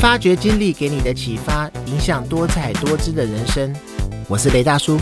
[0.00, 3.70] 发掘经历给你的启发，影响多彩多姿的人生。
[4.28, 4.98] 我是雷大叔。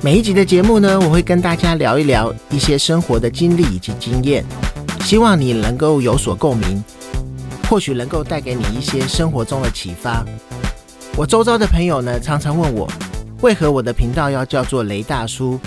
[0.00, 4.44] 每一集的节目呢，我会跟大家聊一聊一些生活的经历以及经验，
[5.00, 6.80] 希望你能够有所共鸣，
[7.68, 10.24] 或许能够带给你一些生活中的启发。
[11.16, 12.88] 我周遭的朋友呢，常常问我，
[13.40, 15.58] 为何我的频道要叫做雷大叔？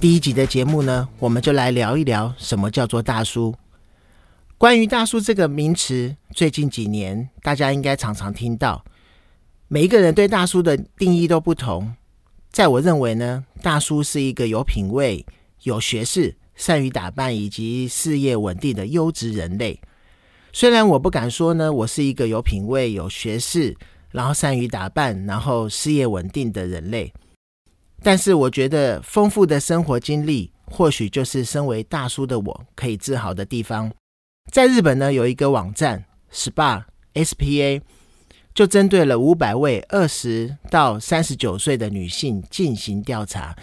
[0.00, 3.54] 第一集的节目呢，我们就来聊一聊什么叫做大叔。
[4.64, 8.82] 关于“大叔”这个名词，最近几年大家应该常常听到。
[9.68, 11.94] 每一个人对“大叔”的定义都不同。
[12.50, 15.26] 在我认为呢，大叔是一个有品味、
[15.64, 19.78] 有学识、善于打扮以及事业稳定的优质人类。
[20.50, 23.76] 虽然我不敢说呢，我是一个有品味、有学识，
[24.12, 27.12] 然后善于打扮，然后事业稳定的人类，
[28.02, 33.92] 但是我觉得丰富的生活经历，或许就是身为大叔的我可以自豪的地方。
[34.50, 37.82] 在日本呢，有一个网站 SPA SPA，
[38.54, 43.56] 就针对了五百位二十到三十九岁的女性进行调查。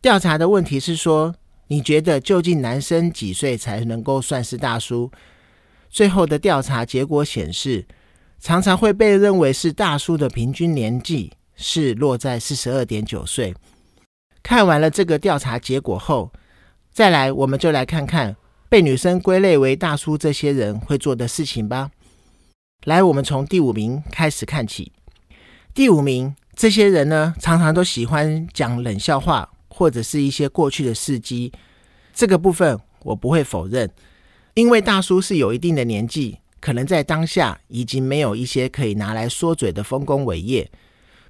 [0.00, 1.34] 调查的问题是说，
[1.66, 5.10] 你觉得究竟男生几岁才能够算是大叔？
[5.90, 7.84] 最后的调查结果显示，
[8.38, 13.54] 常常会被认为是大叔的平均年纪是落在四十二点九岁。
[14.42, 16.32] 看完了这个调查结果后，
[16.92, 18.36] 再来我们就来看看。
[18.68, 21.90] 被女生归类为大叔，这些人会做的事情吧。
[22.84, 24.92] 来，我们从第五名开始看起。
[25.72, 31.52] 第五名，这些人呢，常常都喜欢讲冷笑话，或者是一些过去的事迹。
[32.12, 33.90] 这个部分我不会否认，
[34.54, 40.68] 因为大叔是有一定的年纪，可能在当下已经没有一些可以拿来说嘴的丰功伟业，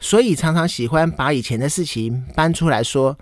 [0.00, 3.18] 所以常常喜欢把以前的事情搬出来说。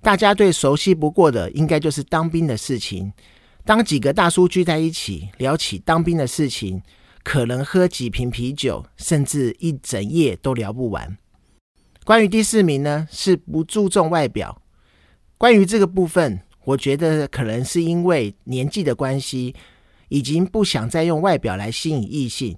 [0.00, 3.12] 大家最熟悉不过的，应该就是当兵的事情。
[3.68, 6.80] 当几个大叔聚在一起聊起当兵的事情，
[7.22, 11.18] 可能喝几瓶啤酒，甚至一整夜都聊不完。
[12.02, 14.62] 关于第四名呢，是不注重外表。
[15.36, 19.54] 关于这个部分，我觉得可能是因为年纪的关系，
[20.08, 22.56] 已经不想再用外表来吸引异性，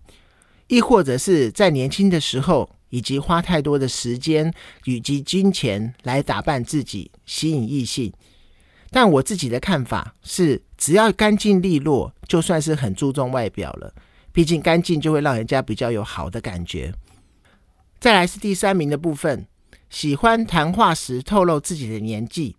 [0.68, 4.54] 亦或者是在年轻的时候，以及花太多的时间
[4.84, 8.12] 以及金钱来打扮自己，吸引异性。
[8.90, 13.94] 但我自己的看法是，只要干净利落，就算是很注重外表了。
[14.32, 16.92] 毕竟干净就会让人家比较有好的感觉。
[17.98, 19.46] 再来是第三名的部分，
[19.88, 22.56] 喜欢谈话时透露自己的年纪。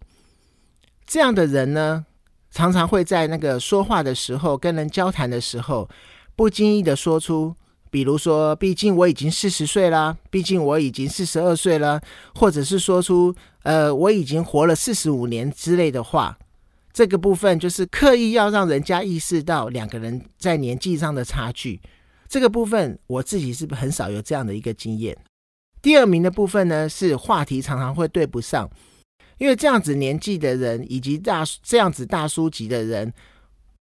[1.06, 2.06] 这样的人呢，
[2.52, 5.90] 常常会在那个说话的时候、跟人交谈的时候，
[6.36, 7.56] 不经意的说出。
[7.92, 12.02] 比如说，毕竟我已经四十岁了，毕竟我已经四十二岁了，
[12.34, 16.40] 或者是说出呃我已经活了四十五年之类的话，
[16.94, 21.82] 这个部分就是刻意要让人家意识到两个人在年纪上的差距。
[22.30, 25.18] 这个部分我自己是很少有这样的一个经验。
[25.82, 28.70] 第二名的部分呢，是话题常常会对不上，
[29.38, 33.14] 因为这样子年纪的人以及大这样子大叔级的人。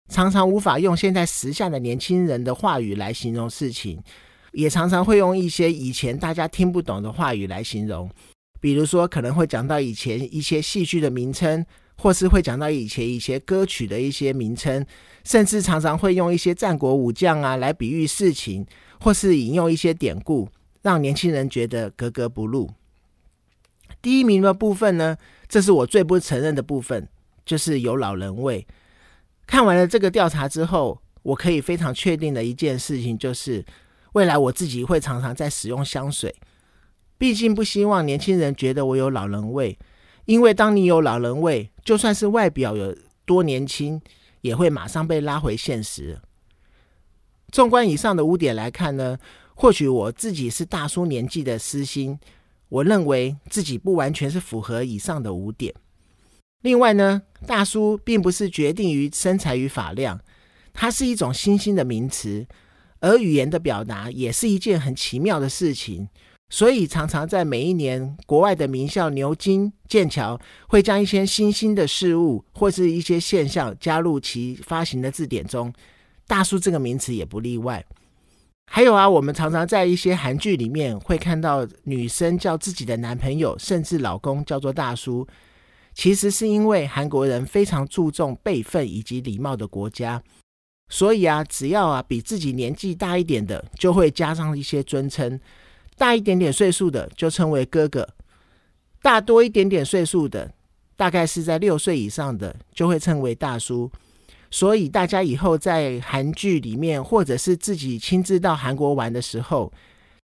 [0.09, 4.03] 常常无法用现在时下的年轻人的话语来形容事情，
[4.53, 8.11] 也常常会用一些以前大家听不懂的话语来形容。
[8.61, 11.65] 比如说，可能会讲到以前一些戏剧的名称，
[11.97, 14.85] 或是会讲到以前一些歌曲的一些名称，
[15.25, 18.67] 甚至常常会用一些战国武将啊来比喻事情，
[18.99, 20.49] 或是引用一些典故，
[20.83, 22.71] 让年轻人觉得格格不入。
[24.01, 27.09] 第一名的部分呢，这是我最不承认的部分，
[27.45, 28.67] 就是有老人味。
[29.49, 33.65] 看完了这个调查之后，我可以非常确定的一件事情就是，
[34.13, 36.37] 未来我自己会常常在使用香水。
[37.17, 39.79] 毕竟不希望年轻人觉得我有老人味，
[40.27, 42.95] 因为当你有老人味，就算是外表有
[43.25, 44.01] 多年轻，
[44.43, 46.21] 也会马上被拉回现实。
[47.51, 49.17] 纵观以上的五点来看呢，
[49.55, 52.21] 或许我自己是大叔年纪的私心，
[52.69, 55.75] 我认为自己不完全是符合以上的五点。
[56.63, 60.21] 另外呢，大叔并不是决定于身材与发量，
[60.73, 62.47] 它是一种新兴的名词，
[63.01, 66.09] 而语言的表达也是一件很奇妙的事情。
[66.51, 75.73] 所以常常在每一年，国外的名校牛津、剑桥会将一些新兴的事物或是一些现象加入其发行的字典中，
[76.27, 77.85] 大叔这个名词也不例外。
[78.71, 85.27] 还有啊，我们常常在一些韩剧里面会看到女生叫自己的男朋友甚至老公叫做大叔。
[85.99, 90.23] 其实是因为韩国人非常注重辈分以及礼貌的国家，
[90.89, 95.37] 所以啊，只要啊比自己年纪大一点的，就会加上一些尊称；
[95.97, 98.05] 大一点点岁数的就称为哥哥；
[99.03, 100.55] 大多一点点岁数的，
[100.95, 103.91] 大概是在六岁以上的，就会称为大叔。
[104.53, 109.73] 所以大家以后在韩剧里面，或者是自己亲自到韩国玩的时候，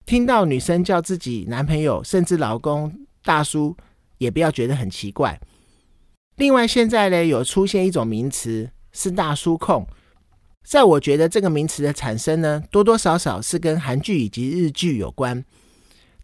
[0.06, 3.76] 听到女生叫自己男朋友甚至老公大叔，
[4.20, 5.42] 也不要觉得很奇怪。
[6.38, 9.88] 另外，现在呢有出现一种名词是大叔控，
[10.66, 15.46] 在我觉得这个名词的产生呢，多多少少是跟韩剧以及日剧有关。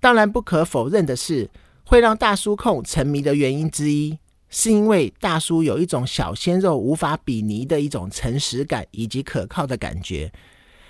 [0.02, 1.50] 当然，不可否认的是，
[1.86, 4.18] 会让大叔控沉迷的原因之一。
[4.54, 10.30] 是因为大叔有一种小鲜肉无法比拟的一种诚实感以及可靠的感觉，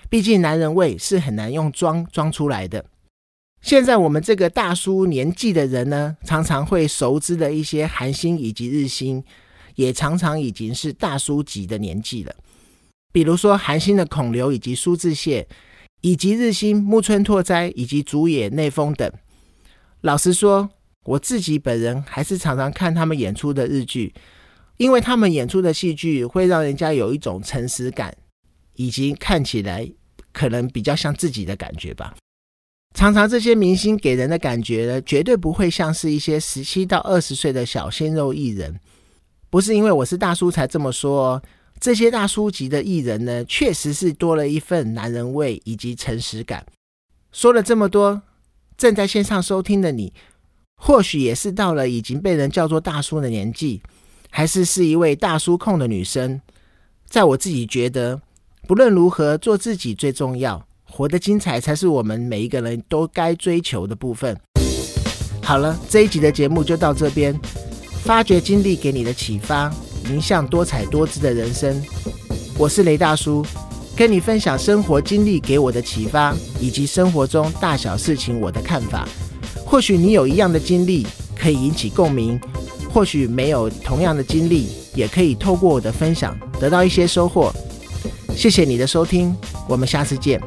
[0.09, 2.83] 毕竟男人味是很难用装装出来的。
[3.61, 9.23] 现在我们这个大叔年纪的人呢，常常会熟知的一些韩星以及日星，
[9.75, 12.35] 也常常已经是大叔级的年纪了。
[13.11, 15.45] 比如说韩星的孔刘以及苏志燮，
[16.01, 19.11] 以及日星木村拓哉以及竹野内丰等。
[20.01, 20.69] 老实说。
[21.05, 24.13] 我自己本人还是常常看他们演出的日剧，
[24.77, 28.15] 因为他们演出的戏剧会让人家有一种诚实感，
[28.75, 29.91] 以及看起来
[30.31, 32.15] 可能比较像自己的感觉吧。
[32.93, 38.79] 常常这些明星给人的感觉呢，绝对不会像是一些十七到二十岁的小鲜肉艺人。
[39.49, 41.41] 不是因为我是大叔才这么说，哦，
[41.79, 46.65] 这些大叔级的艺人呢，确实是多了一份男人味以及诚实感。
[47.31, 48.21] 说了这么多，
[48.77, 50.13] 正在线上收听的你。
[50.75, 53.81] 或许也是到了已经被人叫做大叔的年纪，
[54.29, 56.41] 还是是一位大叔控的女生。
[57.07, 58.21] 在我自己觉得，
[58.67, 64.37] 不论如何，做自己最重要，活得精彩才是我们每一个人都该追求的部分。
[65.41, 67.33] 好了，这一集的节目就到这边。
[68.03, 69.71] 发掘经历给你的启发，
[70.09, 71.81] 迎向多彩多姿的人生。
[72.57, 73.45] 我是雷大叔，
[73.95, 79.07] 跟你分享生活经历给我的启发，以及生活中大小事情我的看法。
[79.65, 81.05] 或许你有一样的经历
[81.35, 82.39] 可以引起共鸣，
[82.91, 87.53] 或许没有同样的经历，也可以透过我的分享得到一些收获。
[88.35, 89.35] 谢谢你的收听，
[89.67, 90.41] 我们下次见。